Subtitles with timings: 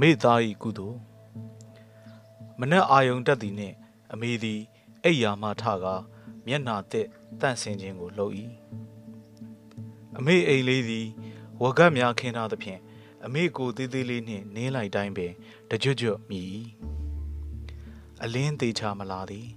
[0.00, 0.98] မေသား၏ကုသိုလ်
[2.60, 3.76] မနက်အာယုံတက်သည်နှင့်
[4.12, 4.60] အမေသည်
[5.04, 6.02] အိယာမှထကား
[6.46, 7.06] မျက်နာသက်
[7.40, 8.32] တန့်စင်ခြင်းကိုလုပ်၏
[10.18, 11.06] အမေအိမ်လေးသည်
[11.62, 12.80] ဝကတ်များခင်းထားသဖြင့်
[13.24, 15.32] အမေကိုသေးသေးလေးနှင့်နင်းလိုက်တိုင်းပင်
[15.70, 16.46] တကြွကြွမြည်၏
[18.22, 19.48] အလင်းသေးချမလာသည်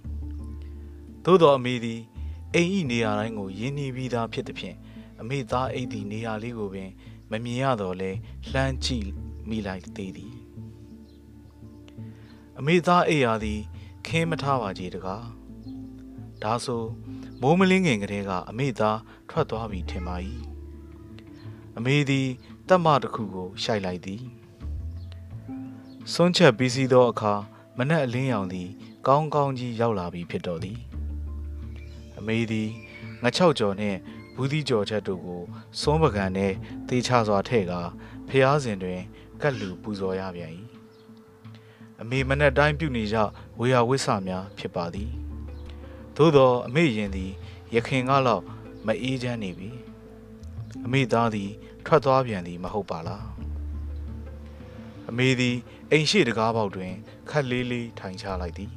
[1.24, 2.00] သို့တော်အမေသည်
[2.54, 4.76] အိမ်ဤနေရာတိုင်းကိုရင်းနှီးပြီးသားဖြစ်သဖြင့်
[5.20, 6.90] အမေသားအိတ်သည်နေရာလေးကိုပင်
[7.30, 8.10] မမြင်ရတော့လဲ
[8.50, 9.10] လှမ်းကြည့်
[9.48, 10.34] မိလိုက်သေးသည်
[12.58, 13.60] အမေသားအိယာသည်
[14.06, 15.24] ခင်းမထားပါကြီးတကား
[16.42, 16.84] ဒါဆို
[17.40, 18.98] မိုးမလင်းငင်ကလေးကအမေသား
[19.30, 20.16] ထွက်သွားပြီထင်ပါ၏
[21.76, 22.28] အမေသည်
[22.68, 24.22] တက်မတစ်ခုကိုရှိုက်လိုက်သည်
[26.12, 27.34] စွန့်ချက်ပြီးစီးသောအခါ
[27.78, 28.68] မနက်အလင်းရောင်သည်
[29.06, 30.78] ကောင်းကောင်းကြီးရောက်လာပြီဖြစ်တော်သည်
[32.18, 32.70] အမေသည်
[33.22, 33.98] ငချောက်ကျော်နှင့်
[34.34, 35.42] ဘူးသီးကျော်ချက်တို့ကို
[35.80, 36.54] စွန်းပကံနှင့်
[36.88, 37.80] တေးချစွာထဲ့ကာ
[38.28, 39.00] ဖျားစဉ်တွင်
[39.42, 40.52] ကတ်လူပူဇော်ရပြန်၏
[42.00, 43.16] အမေမနက်တိုင်းပြုနေကြ
[43.58, 45.10] ဝေယဝိဆများဖြစ်ပါသည်
[46.16, 47.32] သို့သောအမေရင်သည်
[47.74, 48.44] ရခင်ကလောက်
[48.86, 49.70] မအေးချမ်းနေပြီ
[50.84, 51.50] အမေသားသည်
[51.86, 53.26] ထွက်သွားပြန်သည်မဟုတ်ပါလား
[55.08, 55.56] အမေသည်
[55.90, 56.92] အိမ်ရှိတကားပေါက်တွင်
[57.30, 58.72] ခက်လေးလေးထိုင်ချလိုက်သည်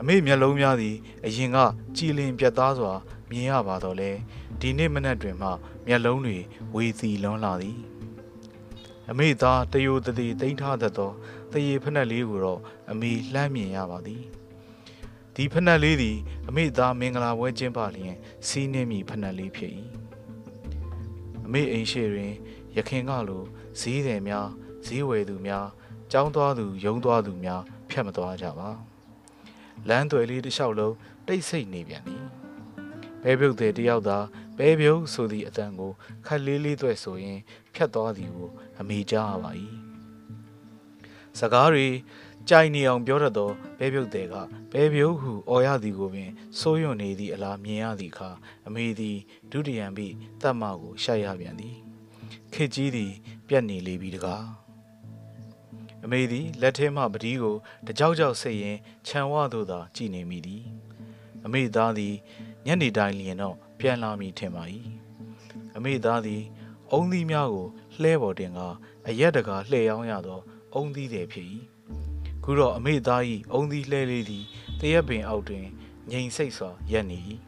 [0.00, 1.58] အမေမျက်လုံးများသည်အရင်က
[1.96, 2.92] ကြည်လင်ပြတ်သားစွာ
[3.30, 4.10] မြင်ရပါတော့လဲ
[4.60, 5.50] ဒီနေ့မနက်တွင်မှ
[5.86, 6.38] မျက်လုံးတွေ
[6.74, 7.76] ဝေစီလွန်းလာသည်
[9.10, 11.12] အမေသားတယိုတတိတိမ့်ထားတတ်သော
[11.52, 12.60] တရေဖက်နှက်လေးကိုတော့
[12.90, 14.22] အမေလှမ်းမြင်ရပါသည်
[15.34, 16.16] ဒီဖက်နှက်လေးသည်
[16.48, 18.16] အမေသားမင်္ဂလာပွဲကျင်းပလျင်
[18.46, 19.72] စီးနှင်းမိဖက်နှက်လေးဖြစ်၏
[21.46, 22.32] အမေအိမ်ရှိတွင်
[22.76, 23.42] ရခင်ကလို
[23.80, 24.48] ဈေးတယ်များ
[24.86, 25.66] ဈေးဝယ်သူများ
[26.12, 28.70] ကြောင်းသွားသူယုံသွားသူများဖြတ်မသွားကြပါ
[29.88, 30.94] လမ်းသွယ်လေးတစ်လျှောက်လုံး
[31.26, 32.24] တိတ်ဆိတ်နေပြန်သည်
[33.22, 34.18] ဘဲပြုတ်တဲ့တယောက်သာ
[34.58, 35.92] ဘဲပြုတ်ဆိုသည့်အတန်ကို
[36.26, 37.38] ခက်လေးလေးတွေ့ဆိုရင်
[37.74, 39.50] ဖြတ်သွားသည်ကိုအမေကြားရပါ၏
[41.38, 41.88] စကားတွေ
[42.48, 44.34] ကြိုင်နေအောင်ပြောတတ်သောဘဲပြုတ်တဲ့က
[44.72, 48.30] ဘဲပြုတ်ဟုအော်ရသည်ကိုပင်စိုးရွံ့နေသည့်အလားမြင်ရသည့်အခါ
[48.66, 49.18] အမေသည်
[49.50, 51.76] ဒုတိယံပြီးတတ်မကိုရှာရပြန်သည်
[52.52, 53.12] ခေကြီးသည်
[53.48, 54.46] ပြက်နေလေပြီတကား
[56.04, 57.56] အမေသည်လက်ထဲမှပတိကို
[57.86, 60.62] တကြောက်ကြောက်ဆိတ်ရင်ခြံဝသို့သာကြည်နေမိသည်
[61.44, 62.14] အမေသားသည်
[62.66, 64.64] ညနေတိုင်းလျင်တော့ ပြန်လာမိထင်ပါ၏
[65.76, 66.42] အမေသားသည်
[66.92, 67.66] အုံသီးများကို
[68.02, 68.58] လှဲပေါ်တင်က
[69.08, 70.40] အရက်တကာလှဲရောင်းရသော
[70.74, 71.46] အုံသီးတယ်ဖြစ်၏
[72.44, 73.22] ခုတော့အမေသား၏
[73.52, 74.44] အုံသီးလှဲလေးသည်
[74.80, 75.64] တရက်ပင်အောက်တွင်
[76.10, 77.18] ငြိမ်စိတ်စွာရက်နေ၏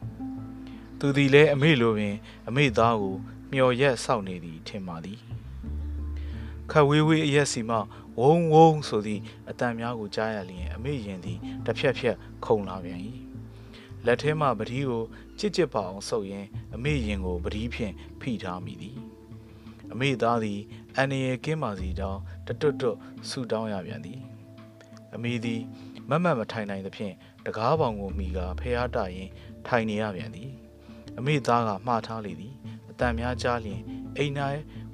[0.99, 2.15] သူသည်လည်းအမေလိုပင်
[2.47, 3.15] အမေသားကို
[3.51, 5.19] မျော်ရက်ဆောက်နေသည်ထင်ပါသည်
[6.71, 7.77] ခဝေးဝေးအရက်စီမှ
[8.19, 12.15] ဝုံဝုံဆိုသည့်အတန်များကိုကြားရလျင် အမေရင်သည်တစ်ဖြက်ဖြက်
[12.45, 13.01] ခုန်လာပြန်၏
[14.07, 15.03] လက်ထဲမှပတိကို
[15.39, 18.97] ချစ်ချစ်ပါအောင်ဆုပ်ရင်းအမေရင်ကိုပတိဖြင့်ဖိထားမိသည်
[19.91, 20.59] အမေသားသည်
[20.95, 22.97] အန်ရယ်ကင်းပါစီတောင်းတတွတ်တွတ်
[23.29, 24.19] ဆူတောင်းရပြန်သည်
[25.15, 25.61] အမေသည်
[26.09, 27.13] မတ်မတ်မထိုင်နိုင်သဖြင့်
[27.45, 29.29] တကားပေါင်ကိုမိကာဖျားတရင်
[29.67, 30.49] ထိုင်နေရပြန်သည်
[31.17, 32.53] အမေသားကမှားထားလေသည်
[32.89, 33.81] အတန်များကြားလျင်
[34.17, 34.33] အိမ်၌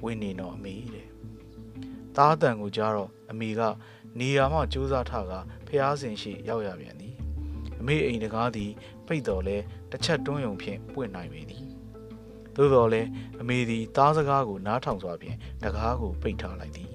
[0.04, 1.06] ဝင်နေတော့အမေတဲ့
[2.16, 3.60] သားတန်ကိုကြားတော့အမေက
[4.18, 5.32] နေရာမှကြိုးစားထက
[5.68, 7.03] ဖျားစင်ရှိရောက်ရပြန်သည်
[7.84, 8.70] အမေအိမ်တကားသည်
[9.06, 9.56] ပိတ်တော်လဲ
[9.90, 11.62] တစ်ချက်တွန်းယုံဖြင့်ပွင့်နိုင်ပေသည်
[12.56, 13.02] သို့တော်လဲ
[13.40, 16.90] အမေသည်သားစကားကိုနားထောင်စွာဖြင့်တကားကိုပိတ်ထားလိုက်သည်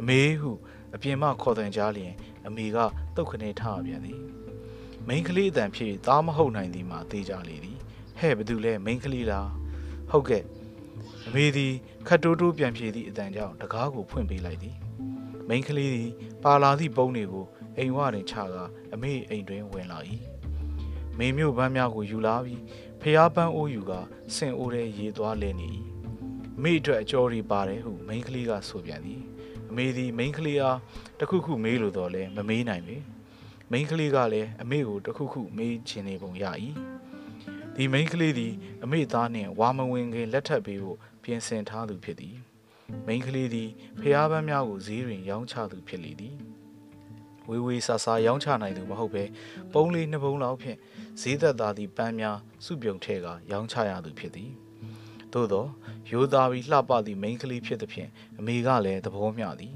[0.00, 0.50] အမေဟု
[0.94, 2.12] အပြင်မှခေါ်တန်ကြားလျင်
[2.46, 2.78] အမေက
[3.16, 4.18] တုတ်ခနေထားပြန်သည်
[5.08, 7.78] မိန်းကလေးအတန်ဖြစ်သားမဟုတ်နိုင်သည်မှာသိကြလေသည်
[8.18, 9.48] ဟဲ့ဘသူလဲမိန်းကလေးလား
[10.10, 10.44] ဟုတ်ကဲ့
[11.26, 11.72] အမေသည်
[12.06, 14.76] ခတ်တိုးတိုးပြန်ပြေသည့်အတန်ကြောင့်တကားကိုဖွင့်ပေးလိုက်သည်
[15.48, 16.10] မိန်းကလေးသည်
[16.42, 17.46] ပါလာသည့်ပုံးတွေကို
[17.80, 18.64] အိမ်ဝတွင်ချကာ
[18.94, 19.98] အမေအိမ်တွင်ဝင်လာ၏
[21.18, 22.62] မိန်မျိုးပန်းများကိုယူလာပြီး
[23.00, 23.92] ဖျားပန်းအိုးယူက
[24.34, 25.68] ဆင်အိုးထဲရေသွားလဲနေ၏
[26.56, 29.22] အမေအတွက်အကျော်ရီပါတယ်ဟုမိန်းကလေးကဆိုပြန်သည်
[29.70, 30.78] အမေသည်မိန်းကလေးအား
[31.20, 32.96] တခုခုမေးလို့တော့လဲမမေးနိုင်ပေ
[33.70, 36.44] မိန်းကလေးကလည်းအမေကိုတခုခုမေးချင်နေပုံရ၏
[37.74, 38.52] ဒီမိန်းကလေးသည်
[38.84, 42.36] အမေသားနှင့်ဝါမဝင်ခင်လက်ထပ်ပေးဖို့ပြင်ဆင်ထားသူဖြစ်သည်
[43.06, 43.68] မိန်းကလေးသည်
[44.00, 46.34] ဖျားပန်းများကိုဈေးတွင်ရောင်းချသူဖြစ်လေသည်
[47.50, 49.24] ဝေဝေဆာဆာရောင်းချနိုင်သူမဟုတ်ပဲ
[49.72, 50.78] ပုံးလေးနှစ်ပုံးလောက်ဖြင့်
[51.20, 54.50] ဈေးသက်သာသည့်ပန်းများစုပြုံထဲကရောင်းချရသူဖြစ်သည်
[55.32, 55.66] သို့သော
[56.10, 59.74] ရိုးသားပြီးလှပသည့်မိန်းကလေးဖြစ်သည်ဖြင့်အမေကလည်းသဘောမျှသည်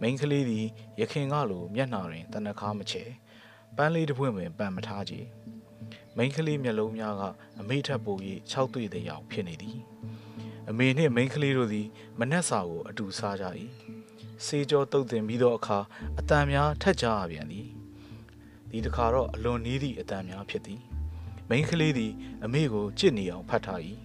[0.00, 0.66] မိန်းကလေးသည်
[1.00, 3.02] ရခင်ကလိုမျက်နှာတွင်တနခါမချေ
[3.76, 5.14] ပန်းလေးတစ်ပွင့်ပင်ပန်မထားကြ
[6.16, 7.22] မိန်းကလေးမျက်လုံးများက
[7.60, 8.16] အမေထက်ပို၍
[8.52, 9.78] ၆တွေ့တဲ့ရောင်ဖြစ်နေသည်
[10.70, 11.86] အမေနှင့်မိန်းကလေးတို့သည်
[12.18, 13.46] မနှက်စာကိုအတူစားကြ၏
[14.46, 15.78] စေကြောတုတ်တင်ပြီးသောအခါ
[16.18, 17.66] အတန်များထက်ကြရပြန်သည်
[18.70, 20.82] ဒီတခါတော့အလွန်နီးသည့်အတန်များဖြစ်သည်
[21.48, 22.12] မိန်းကလေးသည်
[22.44, 23.80] အမေကိုကြစ်နေအောင်ဖတ်ထား၏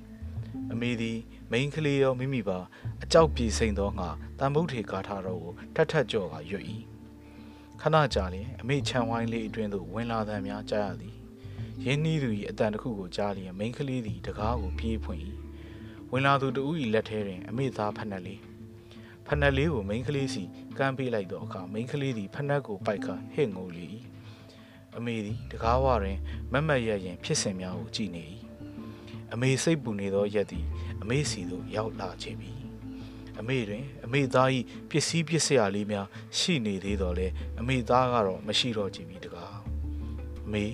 [0.72, 1.18] အမေသည်
[1.52, 2.60] မိန်းကလေးရောမိမိပါ
[3.04, 6.66] အကြောက်ပြေစိန်သောငါတန်ဗုဒ္ဓေကာထာတော်ကိုထထကြော့ကရွတ်၏
[7.82, 11.16] ခဏကြာလျင်အမေခြံဝိုင်းလေးအတွင်းသို့ဝင်လာသံများကြားရသည်
[11.86, 15.22] ရင်းနှီးသူ၏အတန်တစ်ခုကိုကြားလျင်မိန်းကလေးသည်တကားကိုပြေးဖွင့်၏
[16.12, 18.42] ဝင်လာသူတဦး၏လက်ထဲတွင် အမေသားဖက်နှက်လေး
[19.28, 20.44] ဖက်နှက်လေးကိုမိန်းကလေးစီ
[20.78, 23.88] ကမ်းပေးလိုက်သောအခါမိန်းကလေးသည်ဖက်နှက်ကိုပိုက်ခါဟစ်ငိုလေ၏
[24.98, 26.18] အမေသည်တကားဝတွင်
[26.52, 28.26] မက်မက်ရရင် ဖြစ်စဉ်များကိုကြည့်နေ၏
[29.34, 30.66] အမေစိတ်ပူနေသောရက်သည်
[31.02, 32.52] အမေစီသို့ရောက်လာခြင်းပြီ
[33.40, 34.50] အမေတွင် အမေသား၏
[34.90, 36.08] ပစ္စည်းပစ္စယလေးများ
[36.38, 37.28] ရှိနေသေးတော်လဲ
[37.60, 39.58] အမေသားကတော့မရှိတော့ကြပြီတကား
[40.46, 40.66] အမေ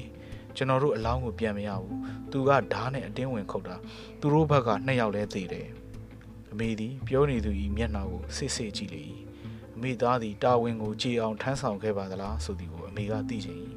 [0.56, 2.00] ကျွန်တော်တို့အလောင်းကိုပြန်မရဘူး
[2.32, 3.76] သူကဓားနဲ့အတင်းဝင်ခုတ်တာ
[4.20, 5.68] သူတို့ဘက်ကနှစ်ယောက်လဲသေးတယ်
[6.54, 9.04] အမေသည်ပြောနေသူ၏မျက်နှာကိုစစ်စစ်ကြည့်လေ၏
[9.76, 13.58] အမေသားသည်တာဝန်ကိုကြည်အောင်ထမ်းဆောင်ခဲ့ပါသလားဆိုသည်ကိုအမေကသိချင်၏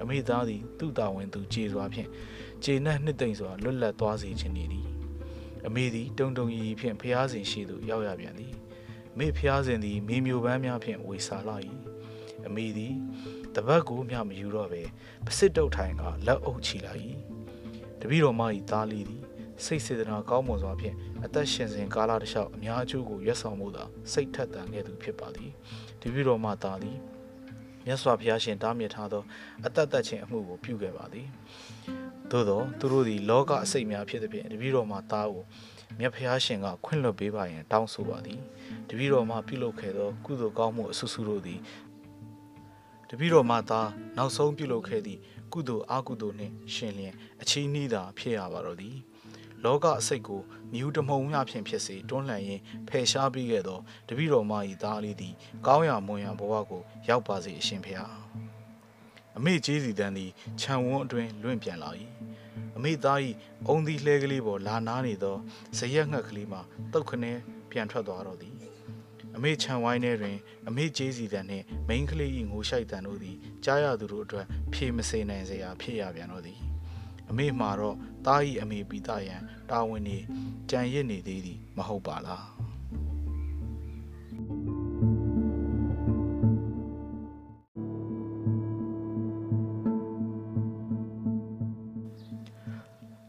[0.00, 2.08] အမေသားသည်သူ့တာဝန်သူကြည်စွာဖြင့်
[2.64, 4.86] ကျေနပ်နှစ်သိမ့်စွာလွတ်လပ်သွားစေခြင်းနေသည်
[5.66, 8.52] အမေသည်တုံတုံရီဖြင့်ဖျားစဉ်ရှိသို့ရောက်ရပြန်သည်
[9.14, 11.56] အမေဖျားစဉ်သည်မိမျိုးပန်းများဖြင့်ဝေစာလာ၏
[12.46, 12.94] အမေသည်
[13.54, 14.82] တပတ်ကိုမျှမယူတော့ပဲ
[15.26, 16.92] ပစစ်တုတ်ထိုင်ကလက်အုပ်ချီလာ၏
[18.00, 19.17] တပည့်တော်မ၏သားလေးသည်
[19.64, 20.94] စိတ်စေတနာကောင်းမွန်စွာဖြင့်
[21.24, 25.50] အသက်ရှင်စဉ်ကာလတစ်လျှောက်အများအကျိုးကိုရွတ်ဆောင်မှုသာစိတ်ထက်သန်ခဲ့သူဖြစ်ပါသည်
[26.00, 26.98] တပည့်တော်မသားသည်
[27.86, 29.22] မြတ်စွာဘုရားရှင်တားမြစ်ထားသော
[29.66, 31.26] အသက်သက်ခြင်းအမှုကိုပြုခဲ့ပါသည်
[32.30, 35.44] သို့သောသူတို့သည်လောကအစိတ်များဖြစ်သည်ဖြင့်တပည့်တော်မှာသားကို
[35.98, 38.40] မြတ်ဖျားရှင်ကခွင့်လွှတ်ပေးပါရန်တောင်းဆိုပါသည်
[38.88, 41.60] တပည့်တော်မှာပြုလုပ်ခဲ့သောကုသိုလ်ကောင်းမှုအဆူဆူတို့သည်
[43.10, 45.20] တပည့်တော်မှာသားနောက်ဆုံးပြုလုပ်ခဲ့သည့်
[45.52, 48.96] ကုသိုလ်အကုသိုလ်နှင့်ရှင်လျင်အချီးနှီးသာဖြစ်ရပါတော့သည်
[49.64, 53.78] လောကအစိတ်ကိုမြူးတမုံမျှဖြင့်ဖြစ်စေတွန်းလှန်ရင်းဖယ်ရှားပြီးခဲ့သော
[54.08, 54.52] တပည့်တော်မ၏
[54.82, 55.34] သားလေးသည်
[55.66, 58.08] ကောင်းရာမွန်ရာဘဝကိုရောက်ပါစေအရှင်ဖေဟာ
[59.36, 61.90] အမေကြီးစီတန်းသည်ခြံဝန်းအတွင်းလွင့်ပြန်လာ၏
[62.76, 63.18] အမေသား၏
[63.68, 65.36] အုံသီးလှဲကလေးပေါ်လာနားနေသော
[65.78, 66.58] ဇရက်ငှက်ကလေးမှ
[66.92, 67.32] တုတ်ခနဲ
[67.70, 68.54] ပြန်ထွက်သွားတော့သည်
[69.36, 70.36] အမေခြံဝိုင်းထဲတွင်
[70.68, 76.58] အမေကျေးစီတန်နှင့်မိန်းကလေး၏ငိုရှိုက်တန်တို့သည်ကြားရသူတို့အတွက်ဖြေမစေနိုင်စရာဖြစ်ရပြန်တော့သည်
[77.30, 79.36] အမေမှာတော့ တားဤအမေပိတယံ
[79.70, 80.18] တာဝန်နေ
[80.70, 82.44] ကြံရစ်နေသေးသည်မဟုတ်ပါလား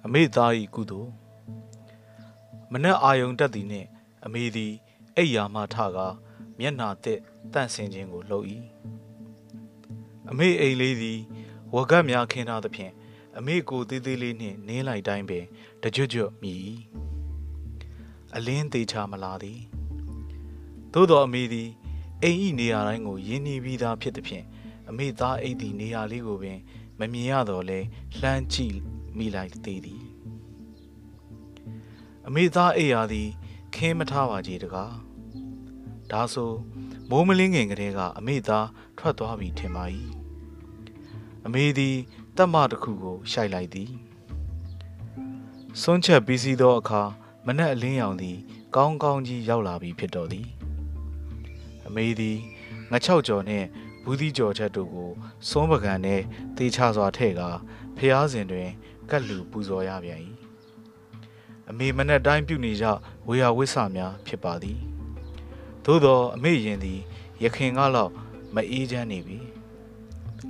[0.05, 1.11] အမေသားဤကုသိုလ်
[2.71, 3.87] မနက်အာယုံတက်သည်နှင့်
[4.25, 4.73] အမေသည်
[5.17, 6.15] အိယာမှထကား
[6.59, 7.19] မျက်နာသက်
[7.53, 8.45] တန့်စင်ခြင်းကိုလှုပ်၏
[10.29, 11.19] အမေအိမ်လေးသည်
[11.73, 12.93] ဝကတ်များခင်းထားသဖြင့်
[13.41, 15.45] အမေကိုသေးသေးလေးနှင့်နင်းလိုက်တိုင်းပင်
[15.83, 16.71] တကြွကြွမြည်
[18.35, 19.59] အလင်းသေးချမလာသည်
[20.93, 21.69] သို့တော်အမေသည်
[22.23, 24.45] အိမ်ဤနေရာတိုင်းကိုယင်းနှီးပြီးသားဖြစ်သည်ဖြင့်
[24.89, 26.59] အမေသားအိတ်သည်နေရာလေးကိုပင်
[26.99, 27.79] မမြင်ရတော့လဲ
[28.19, 28.77] လှမ်းကြည့်
[29.17, 30.03] မိလိုက်သေးသည်
[32.27, 33.29] အမေသားအိယာသည်
[33.75, 34.93] ခင်းမထားပါကြတကား
[36.11, 36.51] ဒါဆို
[37.09, 39.85] မိုးမလင်းငင်ကလေးကအမေသားထွက်သွားပြီထင်ပါ၏
[41.45, 41.97] အမေသည်
[42.39, 43.91] တက်မတစ်ခုကိုရှိုက်လိုက်သည်
[45.81, 47.01] စွန့်ချက်ပြီးစီးသောအခါ
[47.45, 48.37] မနက်အလင်းရောင်သည်
[48.75, 50.47] ကောင်းကောင်းကြီးရောက်လာပြီဖြစ်တော်သည်
[51.87, 52.37] အမေသည်
[52.91, 53.67] ငချောက်ကျော်နှင့်
[54.03, 55.09] ဘူးသီးကျော်ချက်တို့ကို
[55.49, 56.23] စွန်းပကံနှင့်
[56.57, 57.49] တေချစွာထည့်ကာ
[57.97, 58.69] ဖျားစဉ်တွင်
[59.09, 60.19] ကတ်လူပူဇော်ရပြန်၏
[61.69, 62.85] အမေမနက်တိုင်းပြုနေကြ
[63.27, 64.79] ဝေယဝိဆများဖြစ်ပါသည်
[65.85, 66.99] သို့သောအမေရင်သည်
[67.43, 68.11] ရခင်ကလောက်
[68.55, 69.37] မအေးချမ်းနေပြီ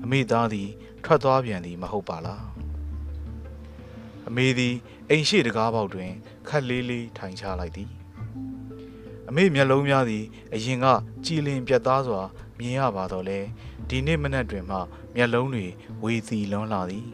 [0.04, 0.70] အမေသားသည်
[1.06, 2.44] ထွက်သွားပြန်သည်မဟုတ်ပါလား
[4.28, 4.76] အမေသည်
[5.10, 6.12] အိမ်ရှိတကားပေါက်တွင်
[6.48, 7.92] ခက်လေးလေးထိုင်ချလိုက်သည်
[9.30, 10.86] အမေမျက်လုံးများသည်အရင်က
[11.26, 12.22] ကြည်လင်ပြတ်သားစွာ
[12.58, 13.40] မြင်ရပါတော့လေ
[13.90, 14.78] ဒီနေ့မနက်တွင်မှ
[15.16, 15.66] မျက်လုံးတွေ
[16.04, 17.06] ဝေစီလွန်းလာသည်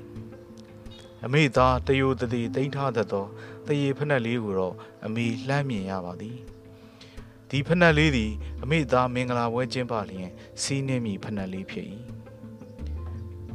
[1.25, 3.25] အမေသားတယိုတသေးတိမ့်ထားတတ်သော
[3.65, 4.75] တရေဖက်နှက်လေးကိုတော့
[5.05, 6.37] အမေလှမ်းမြင်ရပါသည်
[7.49, 8.31] ဒီဖက်နှက်လေးသည်
[8.63, 10.29] အမေသားမင်္ဂလာပွဲကျင်းပလျင်
[10.61, 11.85] စီးနှင်းမိဖက်နှက်လေးဖြစ်၏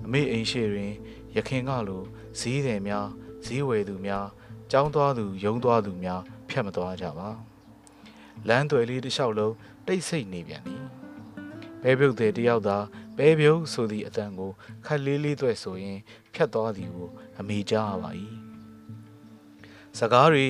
[0.04, 0.92] အမေအိမ်ရှိတွင်
[1.36, 2.02] ရခင်ကလို
[2.38, 3.08] ဈေးတယ်များ
[3.44, 4.26] ဈေးဝယ်သူများ
[4.70, 7.28] ကြောင်းသွားသူယုံသွားသူများဖြတ်မသွားကြပါ
[8.48, 9.54] လမ်းသွယ်လေးတစ်လျှောက်လုံး
[9.86, 10.82] တိတ်ဆိတ်နေပြန်သည်
[11.82, 12.78] ပဲပြုတ်တဲ့တယောက်သာ
[13.16, 14.50] ပဲပြုတ်ဆိုသည့်အတန်ကို
[14.86, 15.98] ခက်လေးလေးသွဲ့ဆိုရင်
[16.34, 18.10] ဖြတ်သွားသည်ကိုအမေကြားရပါ၏
[19.98, 20.46] စကားတွေ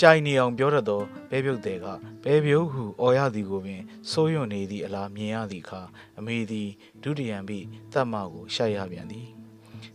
[0.00, 1.86] ကြိုင်နေအောင်ပြောတတ်သောပဲပြုတ်တဲ့က
[2.24, 5.80] ပဲပြုတ်ဟုအော်ရသည်ကိုပင်စိုးရွံ့နေသည့်အလားမြင်ရသည့်အခါ
[6.18, 6.68] အမေသည်
[7.02, 9.26] ဒုတိယံပြီးတတ်မကိုရှာရပြန်သည်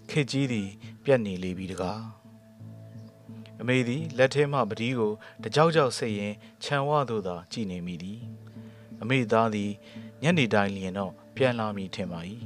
[0.09, 0.69] ခေကြီးသည်
[1.03, 2.01] ပြက်နေလေပြီတကား
[3.61, 5.11] အမေသည်လက်ထဲမှပတိကို
[5.43, 8.19] တကြောက်ကြောက်ဆိတ်ရင်ခြံဝသို့သာကြည်နေမိသည်
[9.01, 9.71] အမေသားသည်
[10.23, 12.19] ညနေတိုင်းလျင်တော့ပြန်လာမိထင်ပါ၏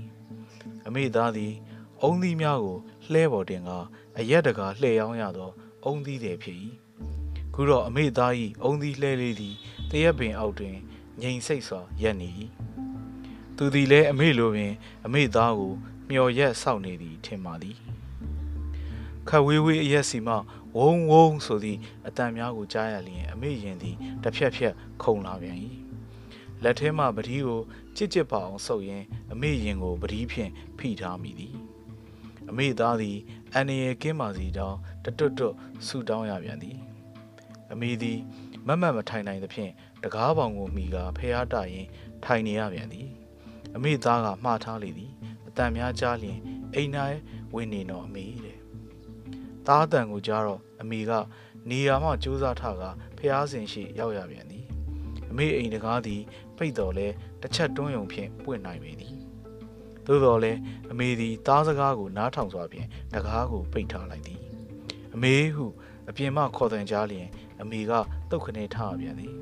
[0.87, 1.53] အမေသားသည်
[2.01, 2.77] အုံသီးများကို
[3.11, 3.69] လှဲပေါ်တင်က
[4.17, 5.51] အရက်တကာလှဲ့ရောင်းရသော
[5.85, 6.57] အုံသီးတယ်ဖြစ်၏
[7.53, 9.55] ခုတော့အမေသားဤအုံသီးလှဲလေးသည်
[9.91, 10.75] တရက်ပင်အောက်တွင်
[11.21, 12.29] ငြိမ်စိတ်စွာရက်နေ၏
[13.57, 14.73] သူသည်လည်းအမေလိုပင်
[15.05, 15.73] အမေသားကို
[16.09, 17.77] မျော်ရက်စောင့်နေသည်ထင်ပါသည်
[19.27, 20.35] ခတ်ဝေးဝေးအရက်စီမှ
[20.77, 25.57] ဝုံဝုံဆိုသည့်အတန်များကိုကြားရလျင် အမေရင်သည်တစ်ဖြက်ဖြက်ခုန်လာပြန်၏
[26.63, 27.61] လက်ထဲမှပတိကို
[27.95, 31.55] ကြစ်ကြစ်ပါအောင်ဆုပ်ရင်းအမေရင်ကိုပတိဖြင့်ဖိထားမိသည်
[32.49, 33.17] အမေသားသည်
[33.53, 35.55] အန်ရယ်ကင်းပါစီတောင်းတတွတ်တွတ်
[35.85, 36.77] ဆူတောင်းရပြန်သည်
[37.71, 38.19] အမေသည်
[38.67, 39.71] မတ်မတ်မထိုင်နိုင်သဖြင့်
[40.03, 41.87] တကားပေါင်ကိုမိကဖះတရင်
[42.25, 43.07] ထိုင်နေရပြန်သည်
[43.75, 45.11] အမေသားကမှားထားလေသည်
[45.47, 46.39] အတန်များကြားလျင်
[46.75, 46.91] အိမ်၌
[47.53, 48.57] ဝင်နေတော့အမေတဲ့
[49.67, 51.11] သားအတန်ကိုကြားတော့အမေက
[51.69, 52.83] နေရာမှစူးစမ်းထက
[53.17, 54.65] ဖះစဉ်ရှိရောက်ရပြန်သည်
[55.29, 56.21] အမေအိမ်တကားသည်
[56.57, 57.07] ပိတ်တော်လဲ
[57.41, 59.13] တစ်ချက်တွန်းယုံဖြင့်ပွင့်နိုင်ပေသည်
[60.05, 60.53] သို့တော်လဲ
[60.91, 64.39] အမေသည်သားစကားကိုနားထောင်စွာဖြင့်တကားကိုပိတ်ထားလိုက်သည်
[65.15, 65.65] အမေဟု
[66.09, 67.27] အပြင်မှခေါ်တန်ကြားလျင်
[67.61, 67.91] အမေက
[68.29, 69.33] တုတ်ခနဲထားပြန်သည်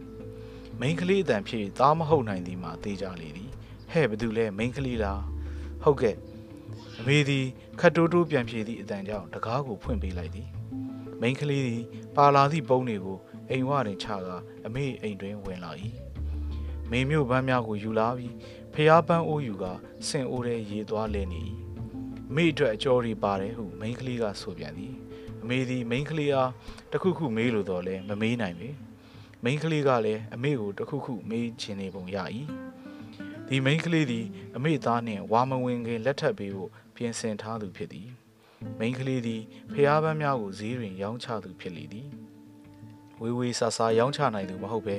[0.79, 3.49] မိန်းကလေးအတန်ဖြစ်သားမဟုတ်နိုင်သည်မှာသိကြလေသည်
[3.91, 5.21] ဟဲ့ဘသူလဲမိန်းကလေးလား
[5.83, 6.15] ဟုတ်ကဲ့
[6.99, 7.45] အမေသည်
[7.79, 10.47] ခတ်တိုးတိုးပြန်ပြေသည့်အတန်ကြောင့်တကားကိုဖွင့်ပေးလိုက်သည်
[11.21, 11.83] မိန်းကလေးသည်
[12.15, 13.17] ပါလာသည့်ပုံးတွေကို
[13.49, 15.71] အိမ်ဝတွင်ချကာအမေအိမ်တွင်ဝင်လာ၏
[16.89, 18.33] မိမျိုးပန်းများကိုယူလာပြီး
[18.73, 19.65] ဖျားပန်းအိုးယူက
[20.07, 21.41] ဆင်အိုးထဲရေသွားလဲနေ၏
[22.29, 24.93] အမေအတွက်အကျော်ရီပါတယ်ဟုမိန်းကလေးကဆိုပြန်သည်
[25.43, 26.51] အမေသည်မိန်းကလေးအား
[26.93, 28.69] တခုခုမေးလို့တော့လဲမမေးနိုင်ပေ
[29.43, 32.17] မိန်းကလေးကလည်းအမေကိုတခုခုမေးချင်နေပုံရ၏
[33.47, 38.09] ဒီမိန်းကလေးသည် အမေသားနှင့်ဝါမဝင်ခင်လက်ထပ်ပေးဖို့ပြင်ဆင်ထားသူဖြစ်သည်
[38.79, 39.41] မိန်းကလေးသည်
[39.73, 42.07] ဖျားပန်းများကိုဈေးတွင်ရောင်းချသူဖြစ်လေသည်
[43.21, 44.95] ဝေဝေဆာဆာရောင်းချနိုင်သူမဟုတ်ပဲ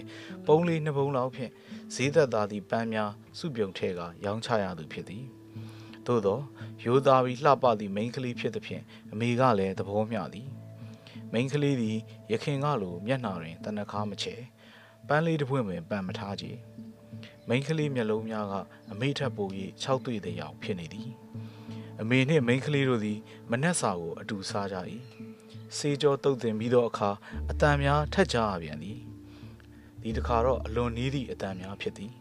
[0.46, 1.50] ပုံးလေးနှစ်ပုံးလောက်ဖြင့်
[1.94, 5.24] ဈေးသက်သာသည့်ပန်းများစုပြုံထဲကရောင်းချရသူဖြစ်သည်
[6.06, 6.40] သို့သော
[6.84, 10.48] ရိုးသားပြီးလှပသည့်မိန်းကလေးဖြစ်သည်ဖြင့်အမေကလည်းသဘောမျှသည်
[11.32, 11.96] မိန်းကလေးသည်
[12.32, 14.34] ရခင်ကလိုမျက်နှာတွင်တနခါမချေ
[15.08, 16.46] ပန်းလေးတစ်ပွင့်ပင်ပန်မထားကြ
[17.48, 18.54] မိန်းကလေးမျက်လုံးများက
[18.92, 19.48] အမေထက်ပို၍
[19.82, 21.10] ၆တွေ့တဲ့ရောက်ဖြစ်နေသည်
[22.00, 23.18] အမေနှင့်မိန်းကလေးတို့သည်
[23.50, 24.76] မနှက်စာကိုအတူစားကြ၏
[25.76, 27.10] စေကြောတုတ်တင်ပြီးသောအခါ
[27.50, 28.98] အတန်များထက်ကြရပြန်သည်
[30.02, 32.12] ဒီတစ်ခါတော့အလွန်နီးသည့်အတန်များဖြစ်သည်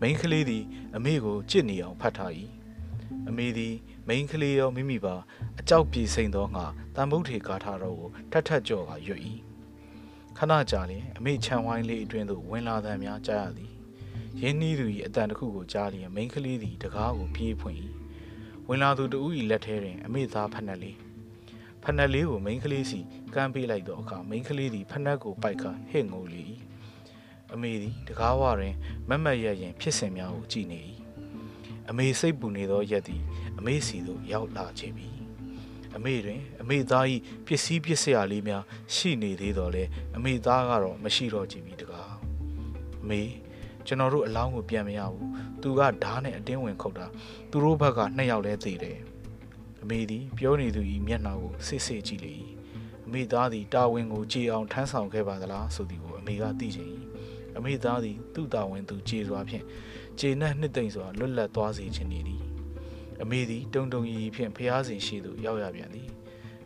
[0.00, 0.64] မိန်းကလေးသည်
[0.96, 2.32] အမေကိုကြစ်နေအောင်ဖတ်ထား၏
[3.28, 3.74] အမေသည်
[4.08, 5.16] မိန်းကလေးရောမိမိပါ
[5.60, 6.64] အကြောက်ပြေစိန်သောငါ
[6.96, 9.22] တန်ဗုဒ္ဓေကာထားတော်ကိုထက်ထက်ကြော်ကရွတ်၏
[10.36, 13.72] ခဏကြာလျင်အမေခြံဝိုင်းလေးအတွင်းသို့ဝင်လာသံများကြားရသည်
[14.40, 17.78] ရင်းနှီးသူ၏အတန်တစ်ခုကိုကြားလျင်မိန်းကလေးသည်တကားကိုပြေးဖွင့်၏
[18.68, 20.98] ဝင်လာသူတဦး၏လက်ထဲတွင် အမေသားဖက်နှက်လေး
[21.82, 23.00] ဖက်နှက်လေးကိုမိန်းကလေးစီ
[23.34, 26.44] ကမ်းပေးလိုက်သောအခါမိန်းကလေးသည်ဖက်နှက်ကိုပိုက်ကဟစ်ငိုလေ၏
[27.52, 28.74] အမေသည်တကားဝတွင်
[29.08, 30.80] မက်မက်ရရင်ဖြစ်စဉ်များကိုကြည်နေ၏
[31.90, 33.22] အမေစိတ်ပူနေသောရက်သည်
[33.58, 35.08] အမေစီသို့ရောက်လာခြင်းပြီ
[35.96, 37.04] အမေတွင် အမေသား၏
[37.46, 38.62] ပစ္စည်းပစ္စယလေးများ
[38.94, 39.84] ရှိနေသေးတော်လဲ
[40.16, 42.12] အမေသားကတော့မရှိတော့ကြပြီတကား
[43.02, 43.20] အမေ
[43.86, 45.30] ကျွန်တော်တို့အလောင်းကိုပြန်မရဘူး
[45.62, 47.06] သူကဓားနဲ့အတင်းဝင်ခုတ်တာ
[47.50, 48.98] သူတို့ဘက်ကနှစ်ယောက်လဲသေးတယ်
[49.82, 52.32] အမေသည်ပြောနေသူ၏မျက်နှာကိုစစ်စစ်ကြည့်လေ၏
[53.06, 56.88] အမေသားသည်တာဝန်ကိုကြည်အောင်ထမ်းဆောင်ခဲ့ပါသလားဆိုသည်ကိုအမေကသိချင်၏
[57.56, 59.64] အမေသားသည်သူ့တာဝန်သူကြည်စွာဖြင့်
[60.20, 62.42] ခြေနှက်နှစ်သိမ့်စွာလွတ်လပ်သွားစေခြင်းနေသည်
[63.22, 66.08] အမေသည်တုံတုံရီဖြင့်ဖျားစဉ်ရှိသို့ရောက်ရပြန်သည်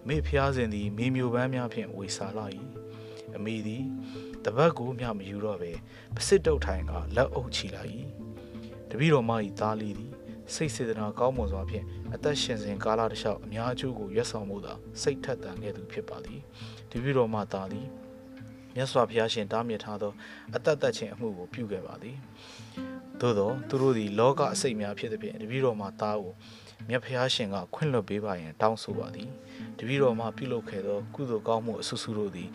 [0.08, 2.46] မေဖျားစဉ်သည်မေမျိုးပန်းများဖြင့်ဝေစာလာ၏
[3.36, 3.82] အမေသည်
[4.44, 5.72] တပတ်ကိုမျှမယူတော့ပဲ
[6.14, 7.82] ပစစ်တုတ်ထိုင်ကလက်အုပ်ချီလာ၏
[8.90, 9.30] တပည့်တော်မ၏
[9.60, 10.12] သားလေးသည်
[10.54, 11.84] စိတ်စေတနာကောင်းမွန်စွာဖြင့်
[12.14, 16.40] အသက်ရှင်စဉ်ကာလတစ်လျှောက်အများအကျိုးကိုရွတ်ဆောင်မှုသာစိတ်ထက်သန်ခဲ့သူဖြစ်ပါသည်
[16.90, 17.86] တပည့်တော်မသားသည်
[18.74, 20.12] မြတ်စွာဘုရားရှင်တားမြစ်ထားသော
[20.54, 22.16] အသက်သက်ခြင်းအမှုကိုပြုခဲ့ပါသည်
[23.20, 26.32] သို့သောသူတို့သည်လောကအစိတ်များဖြစ်သည်ဖြင့်တပည့်တော်မှာသားကို
[26.88, 29.28] မြတ်ဖျားရှင်ကခွင့်လွှတ်ပေးပါရန်တောင်းဆိုပါသည်
[29.78, 32.50] တပည့်တော်မှာပြုလုပ်ခဲ့သောကုသိုလ်ကောင်းမှုအဆူဆူတို့သည်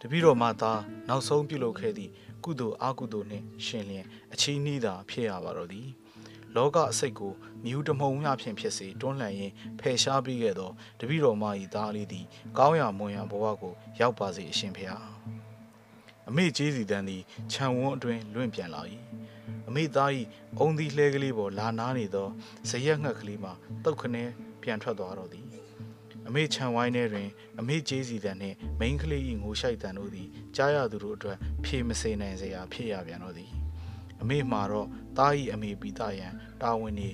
[0.00, 2.10] တပည့်တော်မှာသားနောက်ဆုံးပြုလုပ်ခဲ့သည့်
[2.44, 5.88] ကုသိုလ်အကုသိုလ်နှင့်ရှင်လျင်အချီးနှီးသာဖြစ်ရပါတော့သည်
[6.56, 7.32] လောကအစိတ်ကို
[7.64, 10.70] မြူးတမုံမျှဖြင့်ဖြစ်စေတွန်းလှန်ရင်းဖယ်ရှားပြီးခဲ့သော
[11.00, 11.44] တပည့်တော်မ၏
[11.74, 12.26] သားလေးသည်
[12.58, 15.04] ကောင်းရာမွန်ရာဘဝကိုရောက်ပါစေအရှင်ဖျား
[16.28, 18.82] အမေကြီးစီတန်းသည်ခြံဝန်းအတွင်းလွင့်ပြန်လာ၏
[19.68, 20.10] အမေသား၏
[20.58, 22.28] အုံသီးလှဲကလေးပေါ်လာနားနေသော
[22.68, 23.50] ဇရက်ငှက်ကလေးမှ
[23.84, 24.24] တုတ်ခနဲ
[24.62, 25.46] ပြန်ထွက်သွားတော့သည်
[26.28, 27.28] အမေခြံဝိုင်းထဲတွင်
[27.58, 33.50] အမေကျေးစီတန်နှင့်မိန်းကလေး၏ငိုရှိုက်တန်တို့သည်ကြားရသူတို့အတွက်ဖြေမစေနိုင်စရာဖြစ်ရပြန်တော့သည်
[34.20, 36.28] အမေမှာတော့တားဤအမေပိတယံ
[36.62, 37.08] တာဝန်နေ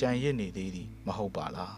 [0.00, 1.74] ကြံရစ်နေသေးသည်မဟုတ်ပါလား